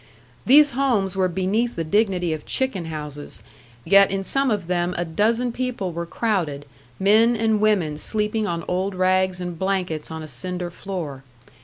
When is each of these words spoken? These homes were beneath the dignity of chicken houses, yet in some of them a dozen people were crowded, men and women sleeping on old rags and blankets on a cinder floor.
These 0.47 0.71
homes 0.71 1.15
were 1.15 1.27
beneath 1.27 1.75
the 1.75 1.83
dignity 1.83 2.33
of 2.33 2.43
chicken 2.43 2.85
houses, 2.85 3.43
yet 3.85 4.09
in 4.09 4.23
some 4.23 4.49
of 4.49 4.65
them 4.65 4.95
a 4.97 5.05
dozen 5.05 5.51
people 5.51 5.91
were 5.91 6.07
crowded, 6.07 6.65
men 6.99 7.35
and 7.35 7.61
women 7.61 7.99
sleeping 7.99 8.47
on 8.47 8.65
old 8.67 8.95
rags 8.95 9.39
and 9.39 9.59
blankets 9.59 10.09
on 10.09 10.23
a 10.23 10.27
cinder 10.27 10.71
floor. 10.71 11.23